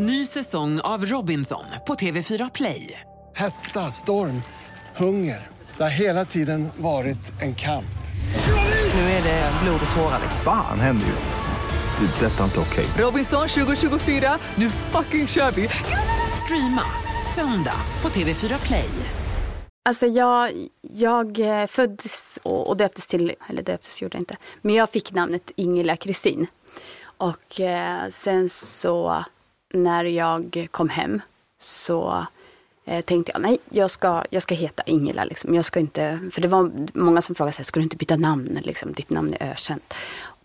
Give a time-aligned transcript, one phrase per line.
[0.00, 3.00] Ny säsong av Robinson på TV4 Play.
[3.34, 4.42] Hetta, storm,
[4.96, 5.46] hunger.
[5.76, 7.98] Det har hela tiden varit en kamp.
[8.94, 10.20] Nu är det blod och tårar.
[10.44, 12.06] Fan händer just nu.
[12.06, 12.26] Det.
[12.26, 12.86] är Detta är inte okej.
[12.98, 15.68] Robinson 2024, nu fucking kör vi!
[16.44, 16.82] Streama
[17.34, 18.90] söndag på TV4 Play.
[19.84, 24.74] Alltså jag, jag eh, föddes och, och döptes till, eller döptes gjorde jag inte, men
[24.74, 26.46] jag fick namnet Ingela Kristin.
[27.16, 29.24] Och eh, sen så
[29.72, 31.20] när jag kom hem
[31.58, 32.26] så
[32.84, 35.24] eh, tänkte jag nej, jag ska, jag ska heta Ingela.
[35.24, 35.54] Liksom.
[35.54, 38.58] Jag ska inte, för det var många som frågade, ska du inte byta namn?
[38.62, 39.94] Liksom, ditt namn är ökänt.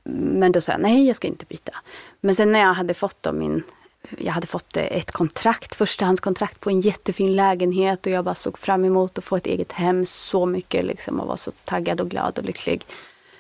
[0.04, 1.72] Men då sa jag nej, jag ska inte byta.
[2.22, 3.64] Men sen när jag hade fått då min
[4.18, 8.58] jag hade fått eh, ett kontrakt, förstahandskontrakt på en jättefin lägenhet och jag bara såg
[8.58, 12.10] fram emot att få ett eget hem så mycket liksom och var så taggad och
[12.10, 12.86] glad och lycklig.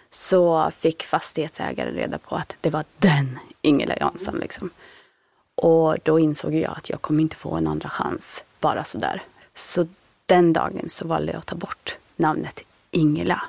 [0.09, 4.37] Så fick fastighetsägaren reda på att det var den Ingela Jansson.
[4.37, 4.69] Liksom.
[5.63, 9.23] Och då insåg jag att jag kommer inte få en andra chans bara sådär.
[9.55, 9.87] Så
[10.25, 13.41] den dagen så valde jag att ta bort namnet Ingela.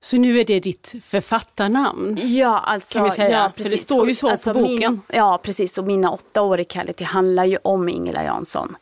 [0.00, 2.18] Så nu är det ditt författarnamn?
[2.22, 3.30] Ja, alltså, kan vi säga.
[3.30, 4.92] Ja, För det står ju så alltså, på boken.
[4.92, 5.78] Min, ja, precis.
[5.78, 8.76] Och mina åtta år i Callity handlar ju om Ingela Jansson.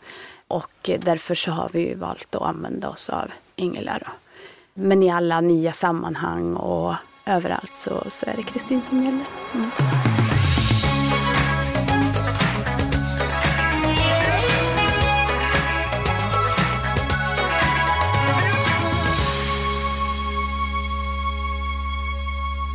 [0.48, 3.98] Och därför så har vi valt att använda oss av Ingela.
[3.98, 4.11] Då.
[4.75, 6.95] Men i alla nya sammanhang och
[7.27, 9.27] överallt så, så är det Kristin som gäller.
[9.55, 9.70] Mm.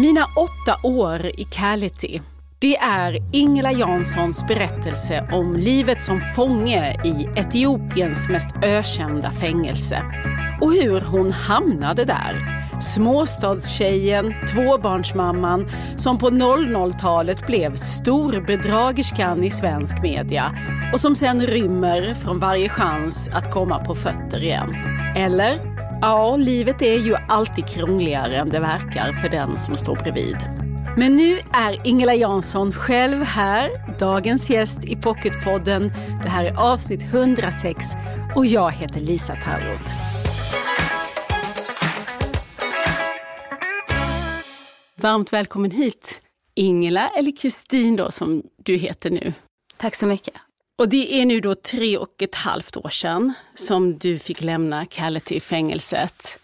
[0.08, 2.20] Mina åtta år i Cality.
[2.60, 10.04] Det är Ingela Janssons berättelse om livet som fånge i Etiopiens mest ökända fängelse.
[10.62, 12.64] Och hur hon hamnade där.
[12.82, 20.56] Småstadstjejen, tvåbarnsmamman som på 00-talet blev storbedragerskan i svensk media
[20.94, 24.76] och som sen rymmer från varje chans att komma på fötter igen.
[25.16, 30.38] Eller Ja, livet är ju alltid krångligare än det verkar för den som står bredvid.
[30.98, 35.92] Men nu är Ingela Jansson själv här, dagens gäst i Pocketpodden.
[36.23, 37.86] Det här är avsnitt 106
[38.36, 39.92] och jag heter Lisa Tallroth.
[44.95, 46.22] Varmt välkommen hit,
[46.55, 49.33] Ingela, eller Kristin då som du heter nu.
[49.77, 50.33] Tack så mycket.
[50.77, 54.86] Och det är nu då tre och ett halvt år sedan som du fick lämna
[54.86, 56.39] Callity-fängelset.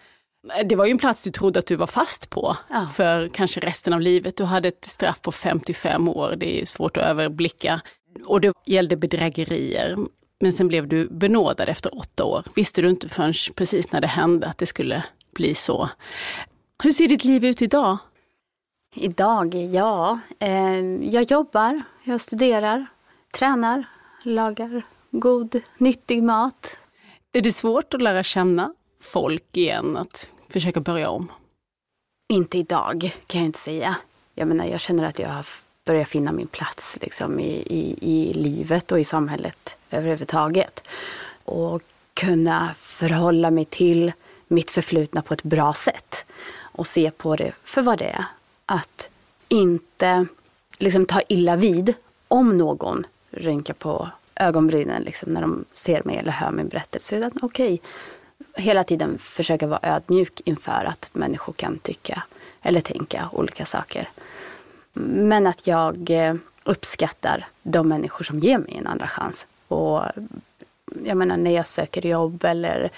[0.65, 2.87] Det var ju en plats du trodde att du var fast på Ja.
[2.93, 4.37] för kanske resten av livet.
[4.37, 7.81] Du hade ett straff på 55 år, det är svårt att överblicka.
[8.25, 9.97] Och det gällde bedrägerier.
[10.41, 12.43] Men sen blev du benådad efter åtta år.
[12.55, 15.03] Visste du inte förrän precis när det hände att det skulle
[15.35, 15.89] bli så.
[16.83, 17.97] Hur ser ditt liv ut idag?
[18.95, 20.19] Idag, ja.
[20.39, 22.85] Eh, jag jobbar, jag studerar,
[23.37, 23.83] tränar,
[24.23, 26.77] lagar god, nyttig mat.
[27.31, 31.31] Är det svårt att lära känna folk igen, att försöka börja om?
[32.29, 33.95] Inte idag, kan jag inte säga.
[34.35, 35.45] Jag menar, jag känner att jag har
[35.85, 40.87] börjat finna min plats liksom, i, i, i livet och i samhället överhuvudtaget.
[41.43, 41.81] Och
[42.13, 44.11] kunna förhålla mig till
[44.47, 46.25] mitt förflutna på ett bra sätt.
[46.55, 48.25] Och se på det för vad det är.
[48.65, 49.09] Att
[49.47, 50.25] inte
[50.79, 51.93] liksom, ta illa vid
[52.27, 57.17] om någon rynka på ögonbrynen liksom, när de ser mig eller hör min berättelse.
[57.17, 57.81] Utan okej,
[58.55, 62.23] hela tiden försöka vara ödmjuk inför att människor kan tycka
[62.61, 64.09] eller tänka olika saker.
[64.93, 69.47] Men att jag eh, uppskattar de människor som ger mig en andra chans.
[69.67, 70.01] Och
[71.05, 72.91] jag menar när jag söker jobb eller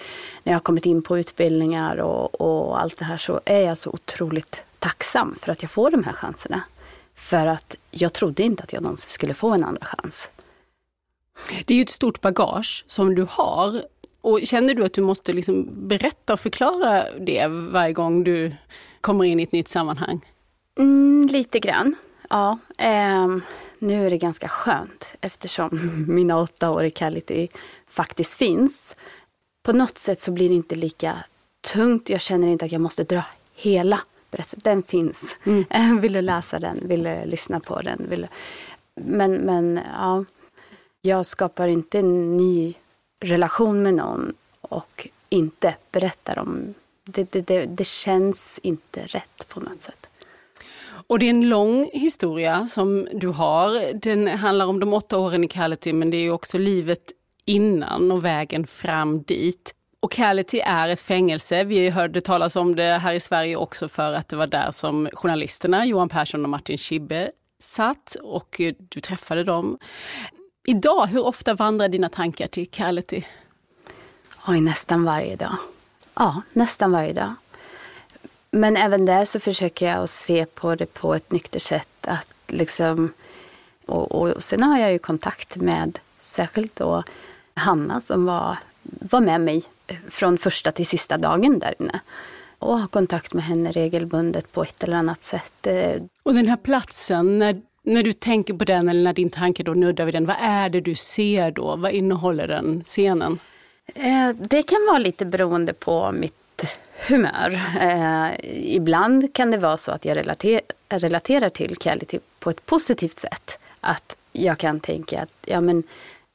[0.44, 3.78] när jag har kommit in på utbildningar och, och allt det här så är jag
[3.78, 6.64] så otroligt tacksam för att jag får de här chanserna.
[7.16, 10.32] För att jag trodde inte att jag någonsin skulle få en andra chans.
[11.66, 13.84] Det är ju ett stort bagage som du har.
[14.22, 18.56] Och känner du att du måste liksom berätta och förklara det varje gång du
[19.02, 20.26] kommer in i ett nytt sammanhang?
[20.80, 21.96] Mm, lite grann,
[22.30, 22.58] ja.
[22.78, 23.42] Ehm,
[23.80, 27.48] nu är det ganska skönt eftersom mina åtta år i Callity
[27.88, 28.96] faktiskt finns.
[29.64, 31.18] På något sätt så blir det inte lika
[31.74, 32.10] tungt.
[32.10, 33.24] Jag känner inte att jag måste dra
[33.56, 34.00] hela
[34.36, 34.60] berättelsen.
[34.64, 35.40] Den finns.
[35.44, 36.02] Mm.
[36.02, 36.80] Vill du läsa den?
[36.88, 38.06] Vill du lyssna på den?
[38.10, 38.28] Vill du...
[39.02, 40.26] Men, men ja,
[41.02, 42.74] jag skapar inte en ny
[43.20, 46.74] relation med någon och inte berättar om
[47.04, 47.32] det.
[47.32, 50.08] Det, det, det känns inte rätt på något sätt.
[51.08, 53.94] Och det är en lång historia som du har.
[53.94, 57.12] Den handlar om de åtta åren i Callity men det är också livet
[57.46, 59.76] innan och vägen fram dit.
[60.06, 61.64] Och är ett fängelse.
[61.64, 65.10] Vi hörde talas om det här i Sverige också för att det var där som
[65.14, 69.78] journalisterna Johan Persson och Martin Schibbye satt och eh, du träffade dem.
[70.68, 73.24] Idag, hur ofta vandrar dina tankar till Kality?
[74.48, 75.56] Oj, nästan varje dag.
[76.14, 77.34] Ja, nästan varje dag.
[78.52, 82.08] Men även där så försöker jag att se på det på ett nyktert sätt.
[82.08, 83.14] Att liksom,
[83.86, 87.04] och, och sen har jag ju kontakt med särskilt då
[87.54, 89.64] Hanna som var, var med mig
[90.10, 92.00] från första till sista dagen där inne.
[92.60, 95.68] Och har kontakt med henne regelbundet på ett eller annat sätt.
[96.24, 99.74] Och den här platsen, när, när du tänker på den eller när din tanke då
[99.74, 101.76] nuddar vid den, vad är det du ser då?
[101.76, 103.40] Vad innehåller den scenen?
[103.96, 106.66] Eh, det kan vara lite beroende på mitt
[107.08, 107.62] humör.
[107.82, 108.30] Eh,
[108.76, 112.06] ibland kan det vara så att jag relater, relaterar till Kelly
[112.40, 113.60] på ett positivt sätt.
[113.82, 115.84] Att jag kan tänka att ja, men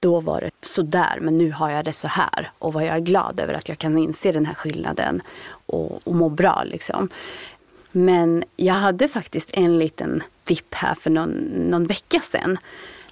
[0.00, 2.50] då var det så där, men nu har jag det så här.
[2.58, 5.22] Och vad jag är glad över att jag kan inse den här skillnaden
[5.66, 6.62] och, och må bra.
[6.64, 7.08] Liksom.
[7.92, 11.30] Men jag hade faktiskt en liten dipp här för någon,
[11.70, 12.58] någon vecka sedan.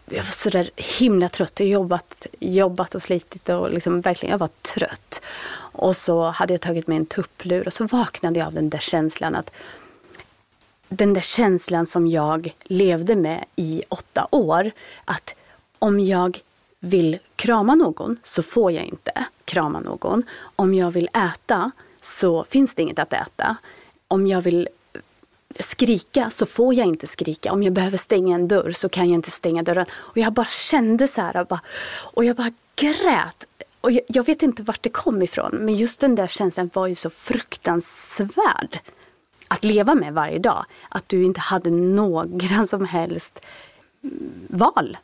[0.04, 0.70] Jag var så där
[1.00, 1.60] himla trött.
[1.60, 5.22] Jag har jobbat, jobbat och slitit och liksom verkligen, jag var trött.
[5.72, 8.78] Och så hade jag tagit mig en tupplur och så vaknade jag av den där
[8.78, 9.50] känslan att
[10.88, 14.70] den där känslan som jag levde med i åtta år.
[15.04, 15.34] Att
[15.78, 16.40] om jag
[16.80, 19.12] vill krama någon så får jag inte
[19.44, 20.22] krama någon.
[20.56, 21.70] Om jag vill äta
[22.00, 23.56] så finns det inget att äta.
[24.08, 24.68] Om jag vill
[25.60, 27.52] skrika så får jag inte skrika.
[27.52, 29.86] Om jag behöver stänga en dörr så kan jag inte stänga dörren.
[29.92, 31.60] Och jag bara kände så här och, bara,
[32.14, 33.46] och jag bara grät.
[33.80, 36.86] Och jag, jag, vet inte vart det kom ifrån, men just den där känslan var
[36.86, 38.78] ju så fruktansvärd
[39.48, 40.64] att leva med varje dag.
[40.88, 43.40] Att du inte hade några som helst
[44.48, 44.96] val,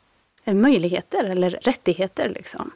[0.53, 2.29] möjligheter eller rättigheter.
[2.29, 2.71] Liksom.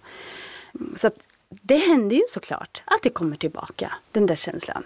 [0.96, 1.28] Så att
[1.62, 4.84] det händer ju såklart att det kommer tillbaka, den där känslan.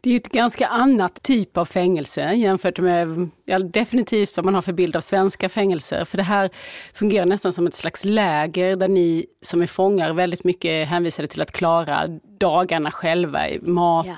[0.00, 4.54] Det är ju ett ganska annat typ av fängelse jämfört med ja, definitivt vad man
[4.54, 6.04] har för bild av svenska fängelser.
[6.04, 6.50] För det här
[6.92, 11.42] fungerar nästan som ett slags läger där ni som är fångar väldigt mycket hänvisade till
[11.42, 12.06] att klara
[12.38, 13.40] dagarna själva.
[13.62, 14.16] Mat, ja.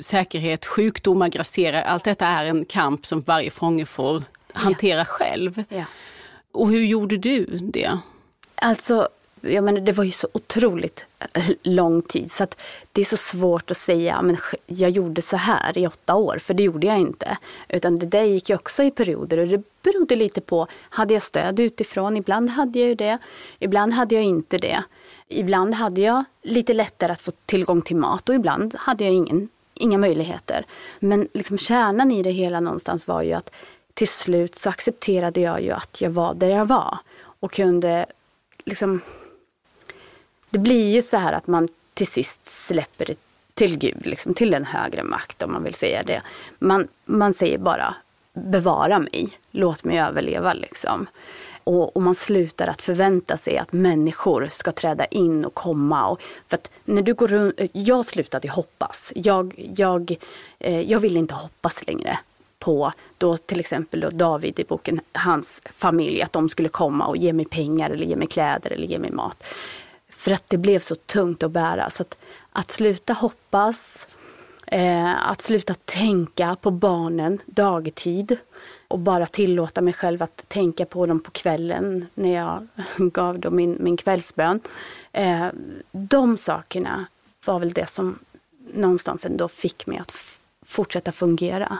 [0.00, 1.82] säkerhet, sjukdomar grasserar.
[1.82, 4.22] Allt detta är en kamp som varje fånge får
[4.52, 5.04] hantera ja.
[5.04, 5.64] själv.
[6.52, 7.98] Och hur gjorde du det?
[8.54, 9.08] Alltså
[9.42, 12.62] jag menar, det var ju så otroligt eh, lång tid så att
[12.92, 16.54] det är så svårt att säga men jag gjorde så här i åtta år, för
[16.54, 17.38] det gjorde jag inte.
[17.68, 21.22] Utan det där gick ju också i perioder och det berodde lite på, hade jag
[21.22, 22.16] stöd utifrån?
[22.16, 23.18] Ibland hade jag ju det,
[23.58, 24.82] ibland hade jag inte det.
[25.28, 29.48] Ibland hade jag lite lättare att få tillgång till mat och ibland hade jag ingen,
[29.74, 30.64] inga möjligheter.
[31.00, 33.50] Men liksom kärnan i det hela någonstans var ju att
[33.94, 36.98] till slut så accepterade jag ju att jag var där jag var
[37.40, 38.06] och kunde
[38.64, 39.00] liksom
[40.50, 43.18] det blir ju så här att man till sist släpper det
[43.54, 46.22] till Gud, liksom, till en högre makt om man vill säga det.
[46.58, 47.94] Man, man säger bara
[48.34, 51.06] bevara mig, låt mig överleva liksom.
[51.64, 56.08] Och, och, man slutar att förvänta sig att människor ska träda in och komma.
[56.08, 59.12] Och, för att när du går runt, jag slutade hoppas.
[59.14, 60.16] Jag, jag,
[60.58, 62.18] eh, jag vill inte hoppas längre
[62.62, 67.16] på då till exempel då David i boken, hans familj, att de skulle komma och
[67.16, 69.44] ge mig pengar eller ge mig kläder eller ge mig mat.
[70.08, 71.90] För att det blev så tungt att bära.
[71.90, 72.16] Så att,
[72.52, 74.08] att sluta hoppas,
[74.66, 78.36] eh, att sluta tänka på barnen dagtid
[78.88, 82.66] och bara tillåta mig själv att tänka på dem på kvällen när jag
[83.12, 84.60] gav dem min, min kvällsbön.
[85.12, 85.46] Eh,
[85.92, 87.06] de sakerna
[87.46, 88.18] var väl det som
[88.74, 90.12] någonstans ändå fick mig att
[90.66, 91.78] fortsätta fungera.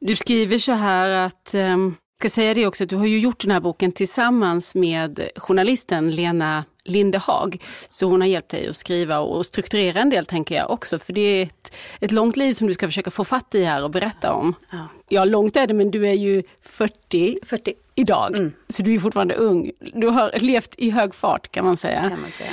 [0.00, 3.40] Du skriver så här att um ska säga det också att du har ju gjort
[3.40, 7.62] den här boken tillsammans med journalisten Lena Lindehag.
[7.90, 10.98] Så hon har hjälpt dig att skriva och strukturera en del tänker jag också.
[10.98, 13.84] För det är ett, ett långt liv som du ska försöka få fatt i här
[13.84, 14.54] och berätta om.
[14.70, 17.74] Ja, ja långt är det men du är ju 40, 40.
[17.94, 18.36] idag.
[18.36, 18.52] Mm.
[18.68, 19.70] Så du är fortfarande ung.
[19.94, 22.02] Du har levt i hög fart kan man säga.
[22.10, 22.50] Kan man säga.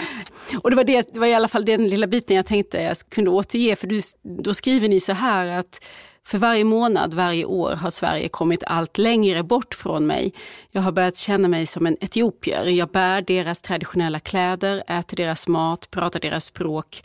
[0.61, 2.97] Och det var, det, det var i alla fall den lilla biten jag tänkte jag
[3.09, 3.75] kunde återge.
[3.75, 4.01] För du,
[4.43, 5.79] då skriver ni så här att
[6.25, 10.33] för varje månad, varje år har Sverige kommit allt längre bort från mig.
[10.71, 12.65] Jag har börjat känna mig som en etiopier.
[12.65, 17.03] Jag bär deras traditionella kläder, äter deras mat, pratar deras språk,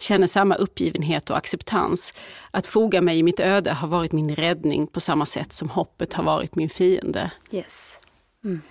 [0.00, 2.12] känner samma uppgivenhet och acceptans.
[2.50, 6.14] Att foga mig i mitt öde har varit min räddning på samma sätt som hoppet
[6.14, 7.30] har varit min fiende.
[7.50, 7.98] Yes.
[8.44, 8.62] Mm.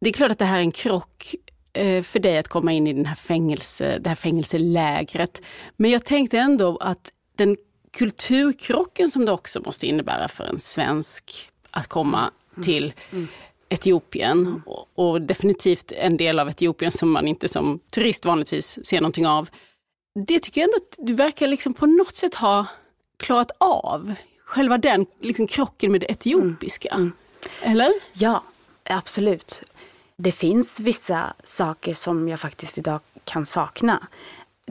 [0.00, 1.34] Det är klart att det här är en krock
[1.72, 5.42] eh, för dig att komma in i den här fängelse, det här fängelselägret.
[5.76, 7.56] Men jag tänkte ändå att den
[7.98, 12.64] kulturkrocken som det också måste innebära för en svensk att komma mm.
[12.64, 13.28] till mm.
[13.68, 19.00] Etiopien och, och, definitivt en del av Etiopien som man inte som turist vanligtvis ser
[19.00, 19.48] någonting av.
[20.26, 22.66] Det tycker jag ändå att du verkar liksom på något sätt ha
[23.16, 24.14] klarat av.
[24.44, 26.88] Själva den liksom krocken med det etiopiska.
[26.88, 27.00] Mm.
[27.00, 27.72] mm.
[27.72, 27.92] Eller?
[28.12, 28.42] Ja,
[28.84, 29.62] absolut.
[30.16, 34.08] det finns vissa saker som jag faktiskt idag kan sakna.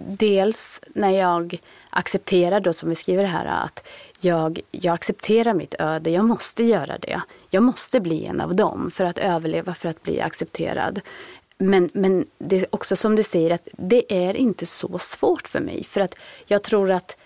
[0.07, 3.87] Dels när jag accepterar, då som vi skriver här, att
[4.19, 6.09] jag, jag accepterar mitt öde.
[6.09, 7.21] Jag måste göra det.
[7.49, 11.01] Jag måste bli en av dem för att överleva, för att bli accepterad.
[11.57, 15.59] Men, men det är också som du säger att det är inte så svårt för
[15.59, 15.83] mig.
[15.83, 16.15] För att
[16.47, 17.17] jag tror att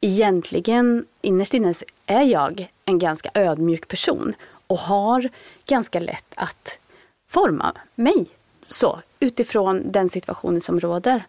[0.00, 1.74] egentligen innerst inne
[2.06, 4.34] är jag en ganska ödmjuk person
[4.66, 5.28] och har
[5.66, 6.78] ganska lätt att
[7.28, 8.26] forma mig
[8.68, 11.26] så utifrån den situationen som råder.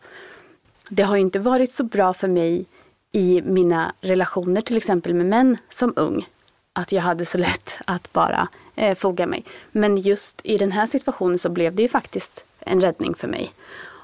[0.89, 2.65] Det har inte varit så bra för mig
[3.11, 6.27] i mina relationer till exempel med män som ung.
[6.73, 9.45] Att jag hade så lätt att bara eh, foga mig.
[9.71, 13.51] Men just i den här situationen så blev det ju faktiskt en räddning för mig.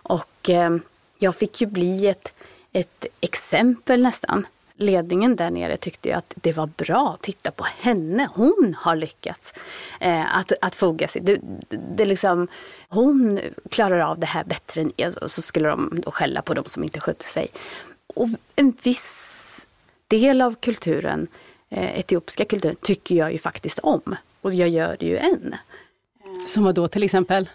[0.03, 0.77] Och eh,
[1.19, 2.33] jag fick ju bli ett,
[2.71, 4.47] ett exempel nästan.
[4.81, 9.53] Ledningen där nere tyckte ju att det var bra, titta på henne, hon har lyckats
[9.99, 11.21] eh, att, att foga sig.
[11.21, 11.39] Det,
[11.95, 12.47] det liksom,
[12.89, 15.23] hon klarar av det här bättre än er.
[15.23, 17.47] Och så skulle de då skälla på de som inte skötte sig.
[18.15, 19.67] Och en viss
[20.07, 21.27] del av kulturen,
[21.69, 24.15] eh, etiopiska kulturen, tycker jag ju faktiskt om.
[24.41, 25.55] Och jag gör det ju än.
[26.47, 27.49] Som vad då till exempel?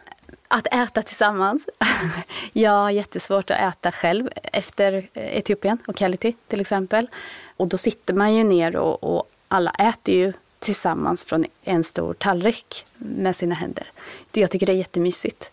[0.57, 1.69] Att äta tillsammans.
[2.53, 7.09] jag har jättesvårt att äta själv efter Etiopien och Kality till exempel.
[7.57, 12.15] Och då sitter man ju ner och, och alla äter ju tillsammans från en stor
[12.15, 13.91] tallrik med sina händer.
[14.33, 15.53] Jag tycker det är jättemysigt.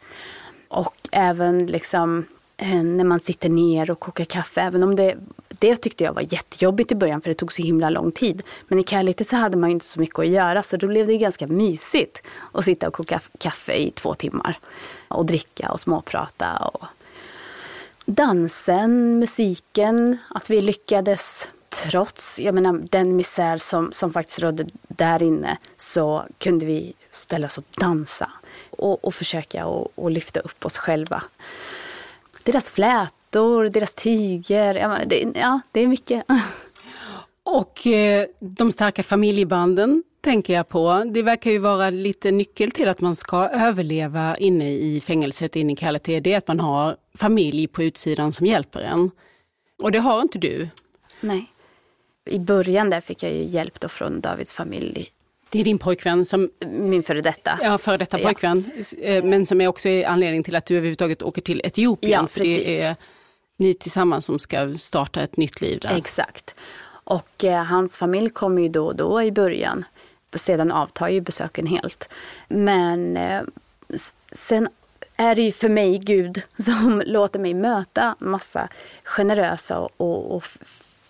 [0.67, 2.25] Och även liksom
[2.57, 4.61] eh, när man sitter ner och kokar kaffe.
[4.61, 5.17] Även om det,
[5.61, 8.43] det tyckte jag var jättejobbigt i början för det tog så himla lång tid.
[8.67, 11.17] Men i Kalite så hade man inte så mycket att göra så då blev det
[11.17, 14.59] ganska mysigt att sitta och koka kaffe i två timmar.
[15.07, 16.57] Och dricka och småprata.
[16.57, 16.85] Och
[18.05, 25.23] dansen, musiken, att vi lyckades trots jag menar, den misär som, som faktiskt rådde där
[25.23, 28.31] inne så kunde vi ställa oss och dansa
[28.69, 31.23] och, och försöka och, och lyfta upp oss själva
[32.43, 32.69] deras
[33.31, 34.75] flätor, deras tyger.
[34.75, 36.23] Ja, det, ja, det är mycket.
[37.43, 41.03] Och eh, de starka familjebanden tänker jag på.
[41.13, 45.73] Det verkar ju vara lite nyckel till att man ska överleva inne i fängelset, inne
[45.73, 46.19] i Kalite.
[46.19, 49.11] Det är att man har familj på utsidan som hjälper en.
[49.83, 50.69] Och det har inte du.
[51.21, 51.45] Nej.
[52.25, 55.11] I början där fick jag ju hjälp då från Davids familj
[55.51, 56.49] det är din pojkvän som...
[56.69, 57.59] Min före detta.
[57.61, 58.71] Ja, före detta pojkvän.
[58.75, 59.07] Ja.
[59.07, 62.21] Eh, men som är också är anledning till att du överhuvudtaget åker till Etiopien.
[62.21, 62.95] Ja, för det är
[63.61, 65.97] ni tillsammans som ska starta ett nytt liv där.
[65.97, 66.55] Exakt.
[67.03, 69.85] Och eh, hans familj kommer ju då och då i början.
[70.35, 72.09] Sedan avtar ju besöken helt.
[72.47, 73.41] Men eh,
[74.31, 74.69] sen
[75.15, 78.67] är det ju för mig Gud som låter mig möta massa
[79.03, 80.43] generösa och, och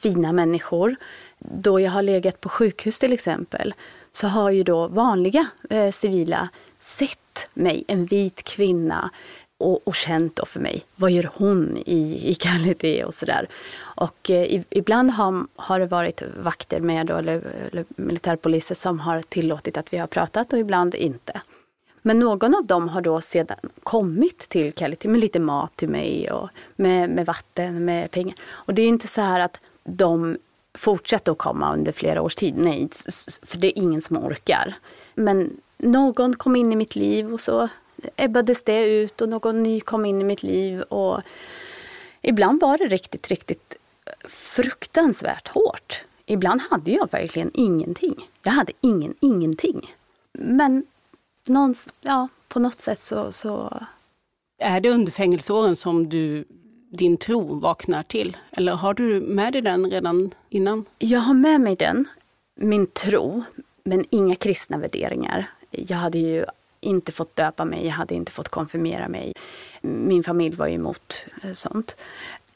[0.02, 0.96] fina människor.
[1.40, 3.74] Då jag har legat på sjukhus till exempel
[4.12, 9.10] så har ju då vanliga eh, civila sett mig, en vit kvinna,
[9.62, 13.48] och, och känt då för mig, vad gör hon i, i Kalite och sådär.
[13.80, 19.22] Och eh, ibland har, har det varit vakter med då, eller, eller militärpoliser som har
[19.22, 21.42] tillåtit att vi har pratat och ibland inte.
[22.02, 26.32] Men någon av dem har då sedan kommit till Kality med lite mat till mig
[26.32, 28.36] och med, med vatten, med pengar.
[28.44, 30.38] Och det är inte så här att de
[30.74, 32.54] fortsätter att komma under flera års tid.
[32.58, 32.90] Nej,
[33.44, 34.74] för det är ingen som orkar.
[35.16, 37.70] Men någon kom in i mitt liv och så
[38.16, 40.82] ebbades det ut och någon ny kom in i mitt liv.
[40.82, 41.22] Och
[42.22, 43.78] ibland var det riktigt, riktigt
[44.28, 46.06] fruktansvärt hårt.
[46.26, 48.16] Ibland hade jag verkligen ingenting.
[48.44, 49.96] Jag hade ingen, ingenting.
[50.34, 50.86] Men
[51.48, 53.78] någons, ja, på något sätt så, så...
[54.58, 56.46] Är det under fängelseåren som du
[56.92, 58.38] din tro vaknar till?
[58.58, 60.86] Eller har du med dig den redan innan?
[61.00, 62.08] Jag har med mig den,
[62.56, 63.44] min tro,
[63.84, 65.52] men inga kristna värderingar.
[65.72, 66.46] Jag hade ju
[66.82, 69.34] inte fått döpa mig, jag hade inte fått konfirmera mig.
[69.82, 71.96] Min familj var ju emot eh, sånt.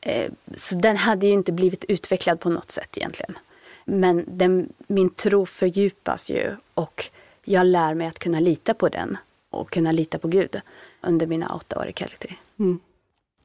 [0.02, 3.38] Eh, så den hade ju inte blivit utvecklad på något sätt egentligen.
[3.86, 7.06] Men den, min tro fördjupas ju och
[7.46, 9.18] jag lär mig att kunna lita på den
[9.50, 10.62] och kunna lita på Gud
[11.02, 12.36] under mina åtta år i Kality.
[12.60, 12.80] Mm.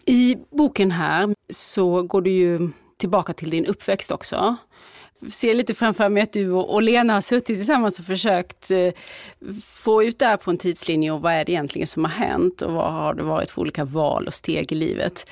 [0.05, 4.57] I boken här så går du ju tillbaka till din uppväxt också.
[5.21, 8.93] Jag ser lite framför mig att du och Lena har suttit tillsammans och försökt eh,
[9.63, 12.63] få ut det här på en tidslinje och vad är det egentligen som har hänt
[12.63, 15.31] och vad har det varit för olika val och steg i livet.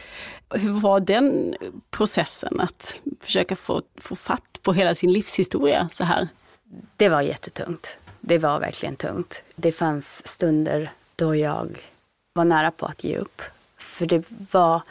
[0.55, 1.55] Hur var den
[1.91, 6.29] processen att försöka få, få fatt på hela sin livshistoria så här?
[6.97, 7.99] Det var jättetungt.
[8.21, 9.43] Det var verkligen tungt.
[9.57, 11.69] Det fanns stunder då jag
[12.33, 13.43] var nära på att ge upp
[13.79, 14.83] för det var...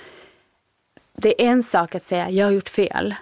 [1.13, 3.15] Det är en sak att säga, jag har gjort fel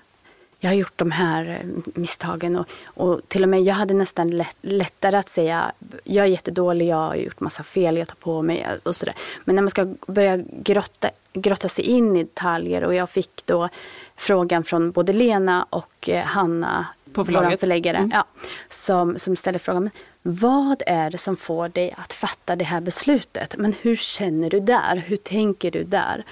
[0.66, 2.56] jag har gjort de här eh, misstagen.
[2.56, 5.72] Och, och till och med jag hade nästan lätt, lättare att säga,
[6.04, 9.16] jag är jättedålig, jag har gjort massa fel, jag tar på mig och sådär.
[9.46, 13.70] Men när man ska börja grotta, grotta sig in i detaljer och jag fick då
[14.16, 17.60] frågan från både Lena och eh, Hanna, på förlaget.
[17.60, 18.12] förläggare, mm.
[18.14, 18.26] ja,
[18.70, 19.90] som, som ställer frågan,
[20.22, 23.56] vad är det som får dig att fatta det här beslutet?
[23.58, 25.04] Men hur känner du där?
[25.08, 26.26] Hur tänker du där?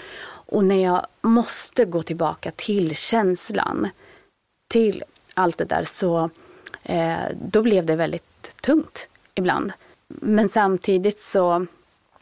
[0.54, 3.90] Och när jag måste gå tillbaka till känslan,
[4.74, 5.04] till
[5.34, 6.30] allt det där, så
[6.84, 9.74] eh, då blev det väldigt tungt ibland.
[10.08, 11.66] Men samtidigt så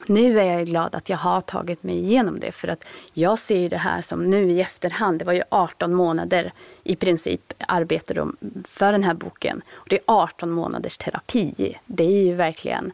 [0.07, 3.69] nu är jag glad att jag har tagit mig igenom det för att jag ser
[3.69, 6.53] det här som nu i efterhand, det var ju 18 månader
[6.83, 8.27] i princip arbete
[8.65, 9.61] för den här boken.
[9.71, 11.77] Och det är 18 månaders terapi.
[11.85, 12.91] Det är ju verkligen,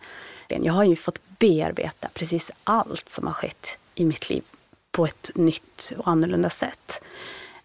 [0.48, 4.44] jag har ju fått bearbeta precis allt som har skett i mitt liv
[4.92, 7.02] på ett nytt och annorlunda sätt.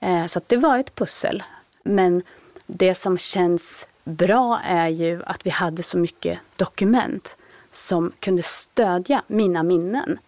[0.00, 1.42] Eh, så det var ett pussel.
[1.82, 2.22] Men
[2.66, 7.36] det som känns bra är ju att vi hade så mycket dokument
[7.70, 10.18] som kunde stödja mina minnen.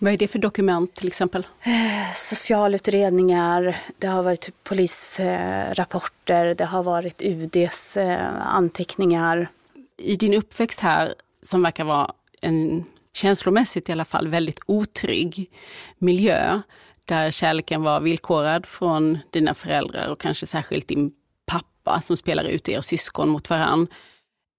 [0.00, 1.46] Vad är det för dokument till exempel?
[1.62, 9.48] Eh, socialutredningar, det har varit polisrapporter, det har varit UDs eh, anteckningar.
[9.96, 12.12] I din uppväxt här, som verkar vara
[12.42, 15.50] en känslomässigt i alla fall väldigt otrygg
[15.98, 16.60] miljö,
[17.08, 21.12] där kärleken var villkorad från dina föräldrar och kanske särskilt din
[21.46, 23.86] pappa som spelar ut er syskon mot varann.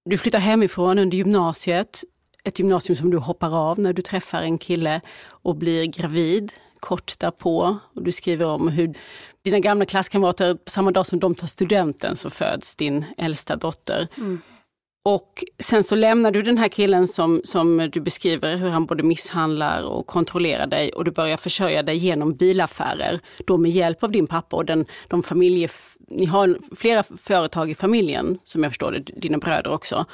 [0.05, 2.03] Du flyttar hemifrån under gymnasiet,
[2.43, 7.19] ett gymnasium som du hoppar av när du träffar en kille och blir gravid kort
[7.19, 7.77] därpå.
[7.95, 8.93] Och du skriver om hur
[9.43, 14.07] dina gamla klasskamrater, samma dag som de tar studenten så föds din äldsta dotter.
[14.17, 14.41] Mm.
[15.03, 19.03] Och sen så lämnar du den här killen som, som du beskriver hur han både
[19.03, 23.19] misshandlar och kontrollerar dig och du börjar försörja dig genom bilaffärer.
[23.47, 25.69] Då med hjälp av din pappa och den, de familje...
[26.11, 30.05] Ni har flera företag i familjen som jag förstår det, dina bröder också.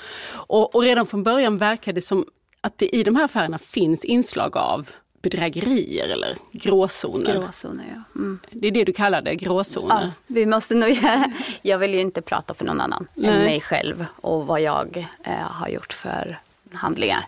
[0.48, 2.26] Och, och redan från början verkar det som
[2.62, 4.90] att det i de här affärerna finns inslag av
[5.30, 7.34] bedrägerier eller gråzoner.
[7.34, 8.20] Gråzoner, ja.
[8.20, 8.40] Mm.
[8.52, 10.02] Det är det du kallar det, gråzoner?
[10.02, 11.00] Ja, vi måste nog,
[11.62, 13.30] jag vill ju inte prata för någon annan Nej.
[13.30, 16.40] än mig själv och vad jag eh, har gjort för
[16.74, 17.28] handlingar.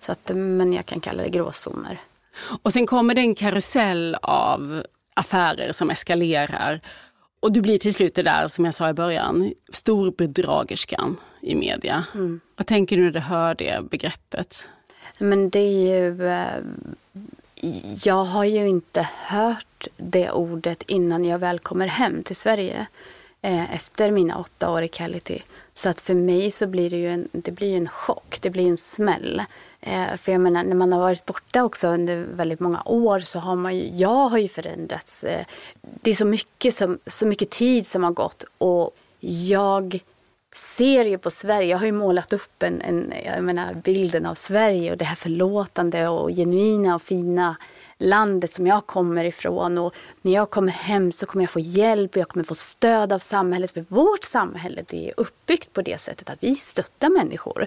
[0.00, 2.00] Så att, men jag kan kalla det gråzoner.
[2.62, 4.82] Och sen kommer det en karusell av
[5.14, 6.80] affärer som eskalerar.
[7.40, 12.04] Och du blir till slut det där, som jag sa i början, storbedragerskan i media.
[12.14, 12.40] Mm.
[12.56, 14.68] Vad tänker du när du hör det begreppet?
[15.18, 16.62] Men det är ju eh,
[18.04, 22.86] jag har ju inte hört det ordet innan jag väl kommer hem till Sverige
[23.42, 25.42] eh, efter mina åtta år i Kality.
[25.74, 28.68] Så att för mig så blir det ju en, det blir en chock, det blir
[28.68, 29.42] en smäll.
[29.80, 33.38] Eh, för jag menar, när man har varit borta också under väldigt många år så
[33.38, 35.24] har man ju, jag har ju förändrats.
[35.24, 35.46] Eh,
[35.82, 38.90] det är så mycket, som, så mycket tid som har gått och
[39.20, 40.00] jag
[40.58, 44.34] ser ju på Sverige, jag har ju målat upp en, en jag menar, bilden av
[44.34, 47.56] Sverige och det här förlåtande och genuina och fina
[47.98, 49.78] landet som jag kommer ifrån.
[49.78, 53.12] Och när jag kommer hem så kommer jag få hjälp och jag kommer få stöd
[53.12, 53.70] av samhället.
[53.70, 57.66] För vårt samhälle det är uppbyggt på det sättet att vi stöttar människor.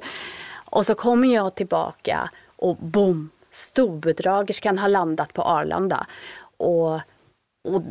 [0.54, 6.08] Och så kommer jag tillbaka och boom, storbedragerskan har landat på Arlanda.
[6.58, 6.94] Och,
[7.64, 7.84] och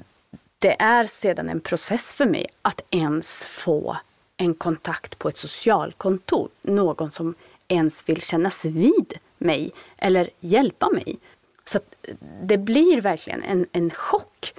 [0.59, 3.97] det är sedan en process för mig att ens få
[4.38, 6.48] en kontakt på ett socialkontor.
[6.62, 7.35] Någon som
[7.68, 11.18] ens vill kännas vid mig eller hjälpa mig.
[11.64, 11.79] Så
[12.42, 14.55] det blir verkligen en, en chock.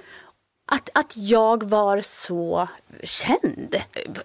[0.72, 2.68] Att, att jag var så
[3.02, 3.76] känd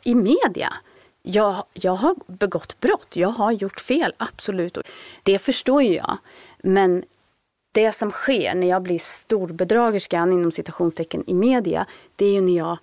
[0.03, 0.73] i media.
[1.21, 4.77] Jag, jag har begått brott, jag har gjort fel, absolut.
[5.23, 6.17] Det förstår ju jag.
[6.63, 7.03] Men
[7.71, 12.57] det som sker när jag blir storbedragerskan inom citationstecken i media, det är ju när
[12.57, 12.77] jag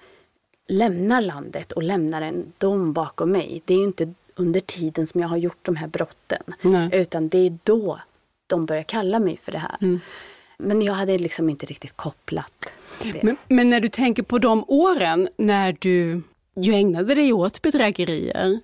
[0.69, 3.63] lämnar landet och lämnar en dom bakom mig.
[3.65, 6.43] Det är ju inte under tiden som jag har gjort de här brotten.
[6.63, 6.89] Nej.
[6.93, 8.01] Utan det är då
[8.47, 9.77] de börjar kalla mig för det här.
[9.81, 10.01] Mm.
[10.59, 12.73] Men jag hade liksom inte riktigt kopplat
[13.03, 13.23] det.
[13.23, 16.23] Men, men, när du tänker på de åren när du
[16.55, 18.61] ju ägnade dig åt bedrägerier.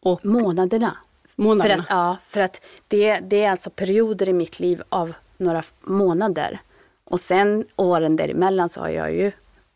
[0.00, 0.96] Och månaderna.
[1.36, 1.74] månaderna.
[1.74, 5.62] För att, ja, för att det, det är alltså perioder i mitt liv av några
[5.80, 6.60] månader.
[7.04, 9.32] Och sen åren däremellan så har jag ju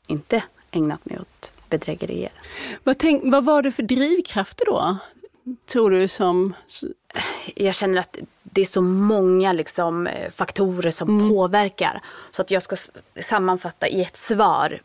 [0.08, 0.42] inte
[0.76, 2.32] ägnat mig åt bedrägerier.
[2.84, 4.96] Vad, tänk, vad var det för drivkrafter då?
[5.66, 6.54] Tror du som...
[7.54, 8.16] Jag känner att
[8.54, 11.28] det är så många liksom, eh, faktorer som mm.
[11.28, 12.02] påverkar.
[12.30, 12.76] Så att jag ska
[13.20, 14.80] sammanfatta i ett svar.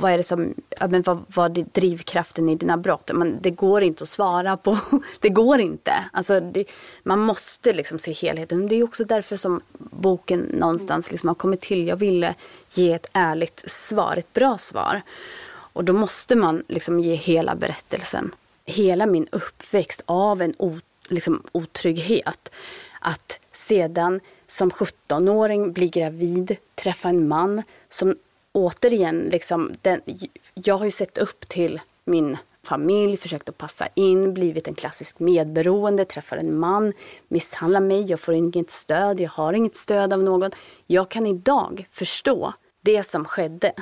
[0.00, 3.10] Vad är det som, ja, men vad, vad är drivkraften i dina brott?
[3.14, 4.78] Men det går inte att svara på.
[5.20, 5.92] Det går inte.
[6.12, 6.64] Alltså, det,
[7.02, 8.68] man måste liksom se helheten.
[8.68, 11.86] Det är också därför som boken någonstans liksom har kommit till.
[11.86, 12.34] Jag ville
[12.74, 15.02] ge ett ärligt svar, ett bra svar.
[15.72, 18.34] Och då måste man liksom ge hela berättelsen.
[18.64, 22.50] Hela min uppväxt av en ot, liksom, otrygghet.
[23.02, 28.16] Att sedan som 17-åring bli gravid, träffa en man som
[28.52, 30.00] återigen, liksom, den,
[30.54, 35.18] jag har ju sett upp till min familj, försökt att passa in, blivit en klassisk
[35.18, 36.92] medberoende, träffar en man,
[37.28, 40.50] misshandlar mig, jag får inget stöd, jag har inget stöd av någon.
[40.86, 43.72] Jag kan idag förstå det som skedde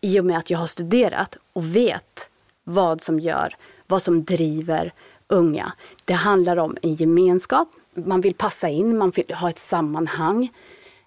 [0.00, 2.30] i och med att jag har studerat och vet
[2.64, 4.92] vad som gör, vad som driver
[5.28, 5.72] unga.
[6.04, 10.52] Det handlar om en gemenskap, man vill passa in, man vill ha ett sammanhang.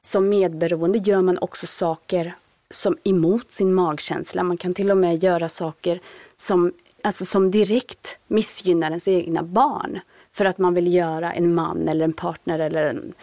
[0.02, 2.36] Som medberoende gör man också saker
[2.70, 4.44] som emot sin magkänsla.
[4.44, 6.00] Man kan till och med göra saker
[6.36, 10.00] som, alltså som direkt missgynnar ens egna barn.
[10.32, 13.14] För att man vill göra en man eller en partner eller en,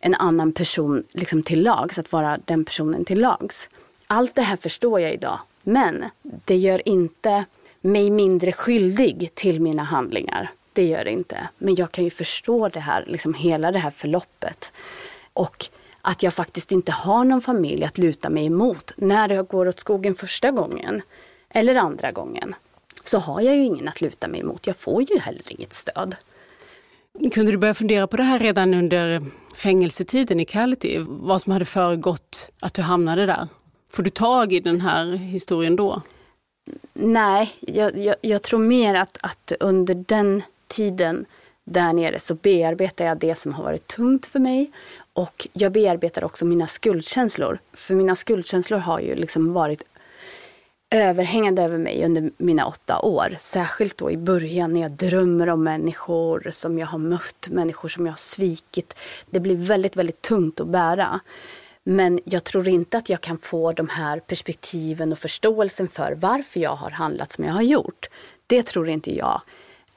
[0.00, 3.68] en annan person liksom till lags, att vara den personen till lags.
[4.06, 7.44] Allt det här förstår jag idag, men det gör inte
[7.80, 10.50] mig mindre skyldig till mina handlingar.
[10.78, 11.48] Det gör det inte.
[11.58, 14.72] Men jag kan ju förstå det här, liksom hela det här förloppet.
[15.32, 15.66] Och
[16.02, 19.80] att jag faktiskt inte har någon familj att luta mig emot när det går åt
[19.80, 21.02] skogen första gången
[21.50, 22.54] eller andra gången.
[23.04, 24.66] Så har jag ju ingen att luta mig emot.
[24.66, 26.16] Jag får ju heller inget stöd.
[27.32, 30.98] Kunde du börja fundera på det här redan under fängelsetiden i Kality?
[31.08, 33.48] Vad som hade föregått att du hamnade där?
[33.90, 36.02] Får du tag i den här historien då?
[36.92, 41.26] Nej, jag, jag, jag tror mer att, att under den tiden
[41.64, 44.70] där nere så bearbetar jag det som har varit tungt för mig
[45.12, 47.58] och jag bearbetar också mina skuldkänslor.
[47.72, 49.82] För mina skuldkänslor har ju liksom varit
[50.90, 53.36] överhängande över mig under mina åtta år.
[53.38, 58.06] Särskilt då i början när jag drömmer om människor som jag har mött, människor som
[58.06, 58.94] jag har svikit.
[59.30, 61.20] Det blir väldigt, väldigt tungt att bära.
[61.84, 66.60] Men jag tror inte att jag kan få de här perspektiven och förståelsen för varför
[66.60, 68.06] jag har handlat som jag har gjort.
[68.46, 69.42] Det tror inte jag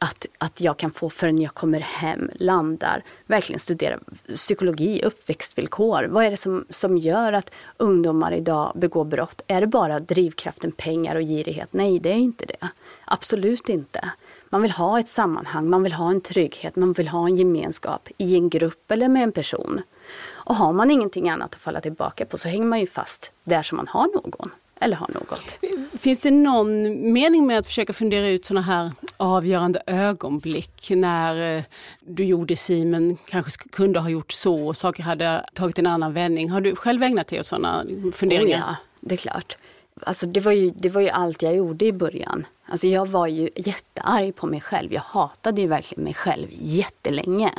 [0.04, 4.00] att, att jag kan få förrän jag kommer hem, landar, verkligen studerar
[4.36, 6.04] psykologi, uppväxtvillkor.
[6.04, 9.42] Vad är det som, som gör att ungdomar idag begår brott?
[9.48, 11.68] Är det bara drivkraften pengar och girighet?
[11.72, 12.68] Nej, det är inte det.
[13.06, 14.12] Absolut inte.
[14.50, 18.10] Man vill ha ett sammanhang, man vill ha en trygghet, man vill ha en gemenskap
[18.18, 19.82] i en grupp eller med en person.
[20.30, 23.62] Och har man ingenting annat att falla tillbaka på så hänger man ju fast där
[23.62, 25.58] som man har någon eller har något.
[26.00, 31.64] Finns det någon mening med att försöka fundera ut sådana här avgörande ögonblick när eh,
[32.02, 36.14] du gjorde si men kanske kunde ha gjort så och saker hade tagit en annan
[36.14, 36.50] vändning?
[36.50, 38.58] Har du själv ägnat dig åt sådana funderingar?
[38.58, 39.58] Oh ja, det är klart.
[40.04, 42.46] Alltså det, var ju, det var ju allt jag gjorde i början.
[42.66, 44.94] Alltså jag var ju jättearg på mig själv.
[44.94, 47.52] Jag hatade ju verkligen mig själv jättelänge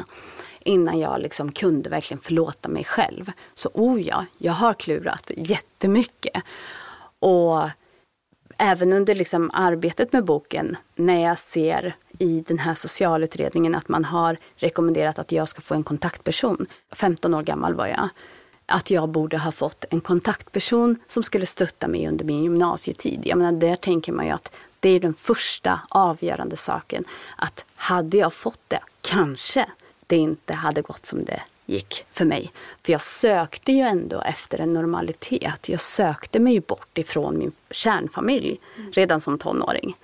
[0.65, 3.33] innan jag liksom kunde verkligen förlåta mig själv.
[3.55, 6.43] Så oh ja, jag har klurat jättemycket.
[7.23, 7.71] Och
[8.59, 14.05] även under liksom arbetet med boken, när jag ser i den här socialutredningen att man
[14.05, 16.67] har rekommenderat att jag ska få en kontaktperson.
[16.93, 18.09] 15 år gammal var jag.
[18.67, 23.21] Att jag borde ha fått en kontaktperson som skulle stötta mig under min gymnasietid.
[23.25, 27.05] Jag menar, där tänker man ju att det är den första avgörande saken.
[27.37, 29.67] Att hade jag fått det, kanske
[30.07, 32.53] det inte hade gått som det gick för mig.
[32.83, 35.68] För jag sökte ju ändå efter en normalitet.
[35.68, 38.61] Jag sökte mig bort ifrån min kärnfamilj
[38.92, 39.96] redan som tonåring.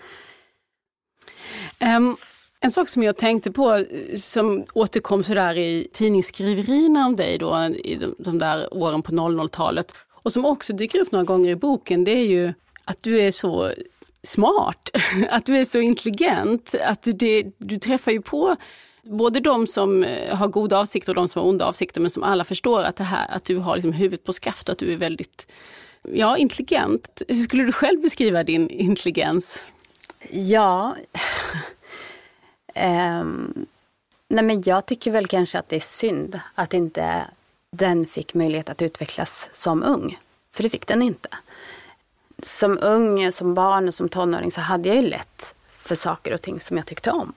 [1.96, 2.16] Um,
[2.60, 3.84] en sak som jag tänkte på
[4.16, 9.92] som återkom sådär i tidningsskriverierna om dig då i de, de där åren på 00-talet
[10.10, 12.52] och som också dyker upp några gånger i boken det är ju
[12.84, 13.72] att du är så
[14.22, 14.90] smart,
[15.30, 18.56] att du är så intelligent, att du, det, du träffar ju på
[19.08, 22.22] både de som eh, har goda avsikter och de som har onda avsikter men som
[22.22, 24.92] alla förstår att, det här, att du har liksom huvudet på skaft och att du
[24.92, 25.52] är väldigt
[26.02, 27.22] ja, intelligent.
[27.28, 29.64] Hur skulle du själv beskriva din intelligens?
[30.30, 30.96] Ja,
[32.74, 33.66] um,
[34.28, 37.24] nej men jag tycker väl kanske att det är synd att inte
[37.70, 40.18] den fick möjlighet att utvecklas som ung.
[40.52, 41.28] För det fick den inte.
[42.42, 46.42] Som ung, som barn och som tonåring så hade jag ju lätt för saker och
[46.42, 47.32] ting som jag tyckte om.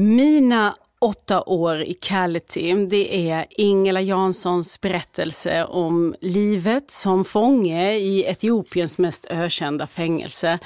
[0.00, 8.24] Mina åtta år i Kality, det är Ingela Janssons berättelse om livet som fånge i
[8.24, 10.58] Etiopiens mest ökända fängelse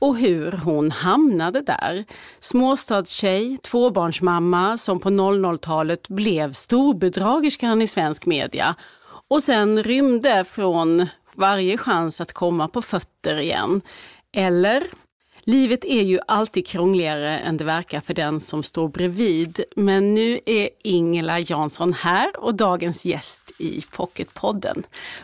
[0.00, 2.04] och hur hon hamnade där.
[2.40, 8.74] Småstadstjej, tvåbarnsmamma som på 00-talet blev storbedragerskan i svensk media
[9.28, 13.80] och sen rymde från varje chans att komma på fötter igen.
[14.32, 14.84] Eller
[15.46, 19.64] Livet är ju alltid krångligare än det verkar för den som står bredvid.
[19.76, 24.82] Men nu är Ingela Jansson här och dagens gäst i Pocketpodden.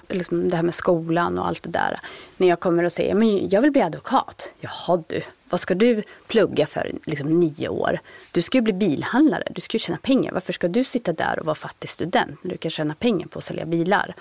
[0.09, 2.01] Liksom det här med skolan och allt det där.
[2.37, 4.53] När jag kommer och säger men jag vill bli advokat.
[4.61, 8.01] Jaha du, vad ska du plugga för liksom nio år?
[8.33, 10.33] Du ska ju bli bilhandlare, du ska ju tjäna pengar.
[10.33, 13.39] Varför ska du sitta där och vara fattig student när du kan tjäna pengar på
[13.39, 14.15] att sälja bilar?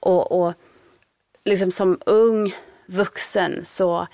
[0.00, 0.54] Och, och
[1.44, 2.54] liksom som ung
[2.86, 4.06] vuxen så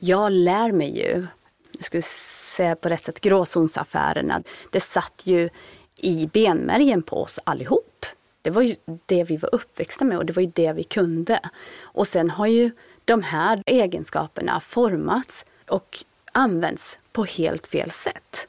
[0.00, 1.26] jag lär mig ju,
[1.72, 4.42] jag skulle säga på rätt sätt, gråzonsaffärerna.
[4.70, 5.48] Det satt ju
[5.96, 8.06] i benmärgen på oss allihop.
[8.42, 8.74] Det var ju
[9.06, 11.40] det vi var uppväxta med och det var ju det vi kunde.
[11.80, 12.70] Och sen har ju
[13.04, 15.98] de här egenskaperna formats och
[16.32, 18.48] används på helt fel sätt.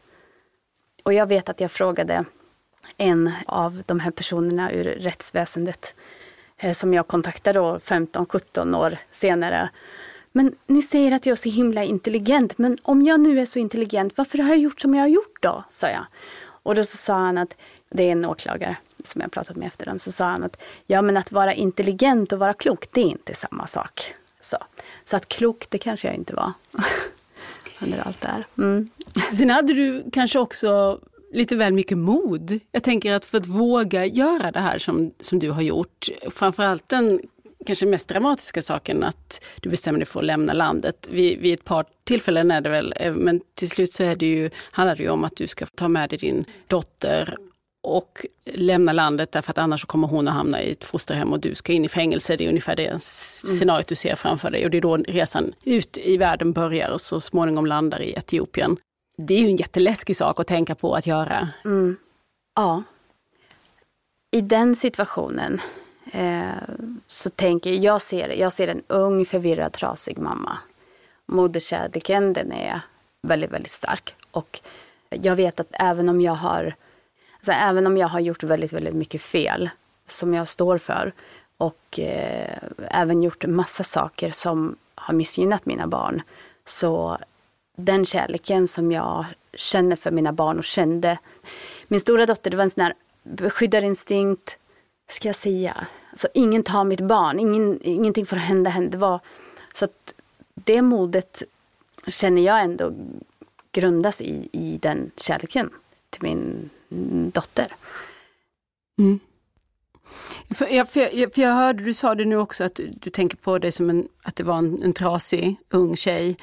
[1.03, 2.25] Och jag vet att jag frågade
[2.97, 5.95] en av de här personerna ur rättsväsendet
[6.57, 9.69] eh, som jag kontaktade 15-17 år senare
[10.31, 13.59] men ni säger att jag är så himla intelligent, men om jag nu är så
[13.59, 15.63] intelligent, varför har jag gjort som jag har gjort då?
[15.69, 16.05] sa jag.
[16.63, 17.55] Och då så sa han att,
[17.89, 21.01] det är en åklagare som jag pratat med efter den, så sa han att ja
[21.01, 24.13] men att vara intelligent och vara klok, det är inte samma sak.
[24.41, 24.57] Så,
[25.03, 26.53] så att klok, det kanske jag inte var.
[27.81, 28.45] Under allt det här.
[28.57, 28.89] Mm.
[29.31, 30.99] Sen hade du kanske också
[31.33, 32.59] lite väl mycket mod.
[32.71, 36.89] Jag tänker att för att våga göra det här som, som du har gjort, framförallt
[36.89, 37.21] den
[37.65, 41.07] kanske mest dramatiska saken att du bestämmer dig för att lämna landet.
[41.11, 44.25] Vid, vid ett par tillfällen är det väl, eh, men till slut så är det
[44.25, 47.37] ju, handlar det ju om att du ska ta med dig din dotter
[47.83, 51.55] och lämna landet därför att annars kommer hon att hamna i ett fosterhem och du
[51.55, 52.35] ska in i fängelse.
[52.35, 55.97] Det är ungefär det scenariot du ser framför dig och det är då resan ut
[55.97, 58.77] i världen börjar och så småningom landar i Etiopien.
[59.17, 61.49] Det är ju en jätteläskig sak att tänka på att göra.
[61.65, 61.97] Mm.
[62.55, 62.83] Ja.
[64.31, 65.61] I den situationen
[66.11, 66.51] Eh,
[67.07, 70.57] så tänker jag, ser, jag ser en ung, förvirrad, trasig mamma.
[71.25, 72.81] Moderkärleken den är
[73.21, 74.15] väldigt, väldigt stark.
[74.31, 74.59] Och
[75.09, 76.75] jag vet att även om jag har,
[77.35, 79.69] alltså även om jag har gjort väldigt, väldigt mycket fel
[80.07, 81.13] som jag står för
[81.57, 82.57] och eh,
[82.89, 86.21] även gjort massa saker som har missgynnat mina barn.
[86.65, 87.17] Så
[87.77, 91.17] den kärleken som jag känner för mina barn och kände.
[91.87, 92.93] Min stora dotter, det var en sån här
[93.23, 94.57] beskyddarinstinkt,
[95.09, 98.89] ska jag säga, alltså, ingen tar mitt barn, ingen, ingenting får hända henne.
[98.89, 99.19] Det var,
[99.73, 100.13] så att
[100.53, 101.43] det modet
[102.07, 102.93] känner jag ändå
[103.71, 105.69] grundas i, i den kärleken
[106.09, 106.69] till min
[107.33, 107.67] dotter.
[108.99, 109.19] Mm.
[110.49, 113.09] För jag, för, jag, för jag hörde, du sa det nu också, att du, du
[113.09, 116.37] tänker på det som en, att det var en, en trasig ung tjej.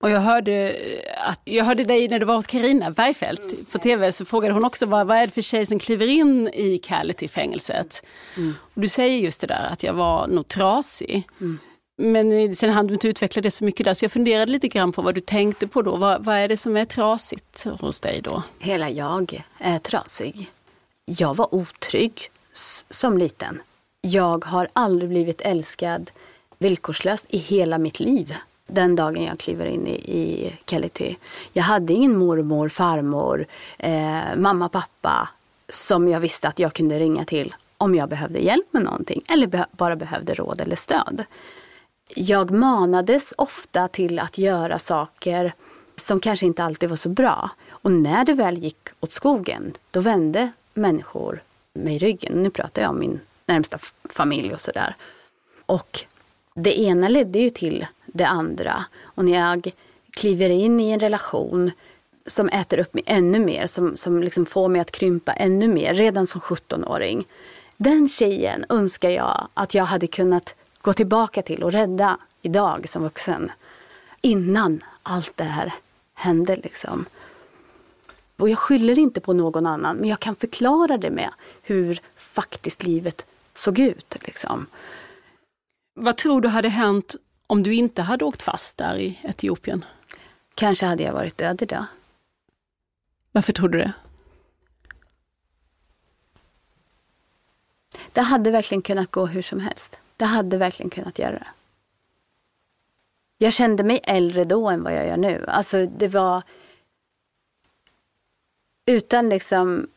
[0.00, 0.76] Och jag hörde,
[1.16, 3.64] att, jag hörde dig när du var hos Karina Bergfeldt mm.
[3.64, 6.48] på tv, så frågade hon också vad, vad är det för tjej som kliver in
[6.48, 8.06] i Callity-fängelset?
[8.36, 8.54] Mm.
[8.74, 11.28] du säger just det där att jag var nog trasig.
[11.40, 11.58] Mm.
[11.98, 14.92] Men sen hann du inte utveckla det så mycket där, så jag funderade lite grann
[14.92, 15.96] på vad du tänkte på då.
[15.96, 18.42] Vad, vad är det som är trasigt hos dig då?
[18.58, 20.48] Hela jag är trasig.
[21.04, 22.30] Jag var otrygg
[22.90, 23.62] som liten.
[24.00, 26.10] Jag har aldrig blivit älskad
[26.58, 28.34] villkorslöst i hela mitt liv
[28.72, 31.16] den dagen jag kliver in i, i Kellity.
[31.52, 33.46] Jag hade ingen mormor, farmor,
[33.78, 35.28] eh, mamma, pappa
[35.68, 39.46] som jag visste att jag kunde ringa till om jag behövde hjälp med någonting eller
[39.46, 41.24] be bara behövde råd eller stöd.
[42.14, 45.54] Jag manades ofta till att göra saker
[45.96, 47.50] som kanske inte alltid var så bra.
[47.70, 52.42] Och när det väl gick åt skogen, då vände människor mig ryggen.
[52.42, 53.78] Nu pratar jag om min närmsta
[54.10, 54.96] familj och sådär.
[55.66, 56.00] Och
[56.54, 58.84] det ena ledde ju till det andra.
[59.02, 59.72] Och när jag
[60.10, 61.70] kliver in i en relation
[62.26, 65.94] som äter upp mig ännu mer, som, som liksom får mig att krympa ännu mer,
[65.94, 67.24] redan som 17-åring.
[67.76, 73.02] Den tjejen önskar jag att jag hade kunnat gå tillbaka till och rädda idag som
[73.02, 73.52] vuxen.
[74.20, 75.72] Innan allt det här
[76.14, 76.56] hände.
[76.56, 77.04] Liksom.
[78.36, 81.30] Och jag skyller inte på någon annan, men jag kan förklara det med
[81.62, 84.16] hur faktiskt livet såg ut.
[84.20, 84.66] Liksom.
[85.94, 87.16] Vad tror du hade hänt
[87.50, 89.84] om du inte hade åkt fast där i Etiopien?
[90.54, 91.84] Kanske hade jag varit död idag.
[93.32, 93.92] Varför tror du det?
[98.12, 100.00] Det hade verkligen kunnat gå hur som helst.
[100.16, 101.46] Det hade verkligen kunnat göra det.
[103.38, 105.44] Jag kände mig äldre då än vad jag gör nu.
[105.48, 106.42] Alltså det var...
[108.86, 109.88] Utan liksom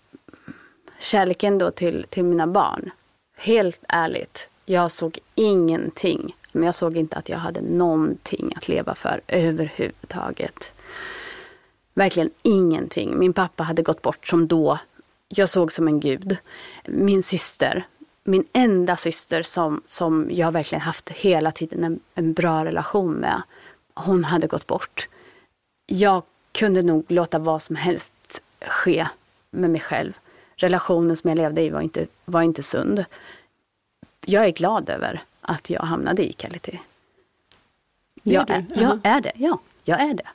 [1.00, 2.92] kärleken då till, till mina barn.
[3.36, 8.96] Helt ärligt, jag såg ingenting men jag såg inte att jag hade någonting att leva
[8.96, 10.74] för överhuvudtaget.
[11.94, 13.20] Verkligen ingenting.
[13.20, 14.80] Min pappa hade gått bort som då
[15.38, 16.38] jag såg som en gud.
[16.88, 17.88] Min syster,
[18.24, 23.42] min enda syster som, som jag verkligen haft hela tiden en, en bra relation med.
[23.94, 25.10] hon hade gått bort.
[25.86, 29.08] Jag kunde nog låta vad som helst ske
[29.52, 30.18] med mig själv.
[30.56, 33.06] Relationen som jag levde i var inte, var inte sund.
[34.26, 36.79] Jag är glad över att jag hamnade i Kality.
[38.23, 39.60] Jag är, jag är det, ja.
[39.84, 40.27] Jag är det.